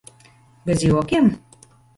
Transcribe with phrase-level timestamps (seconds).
[0.65, 1.31] Bez jokiem?